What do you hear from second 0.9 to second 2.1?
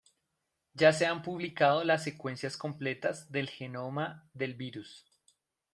se han publicado las